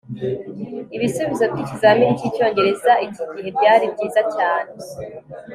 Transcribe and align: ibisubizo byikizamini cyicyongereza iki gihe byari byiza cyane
ibisubizo 0.95 1.43
byikizamini 1.51 2.17
cyicyongereza 2.19 2.91
iki 3.07 3.23
gihe 3.35 3.49
byari 3.57 3.85
byiza 3.93 4.21
cyane 4.35 4.71